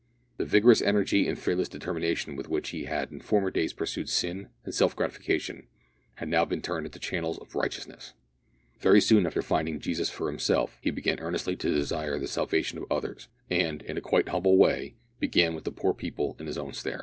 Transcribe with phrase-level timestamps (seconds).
[0.37, 4.49] The vigorous energy and fearless determination with which he had in former days pursued sin
[4.65, 5.67] and self gratification
[6.15, 8.13] had now been turned into channels of righteousness.
[8.79, 12.85] Very soon after finding Jesus for himself, he began earnestly to desire the salvation of
[12.89, 16.73] others, and, in a quiet humble way, began with the poor people in his own
[16.73, 16.99] stair.